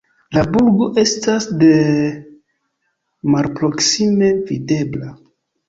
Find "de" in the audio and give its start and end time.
1.65-1.69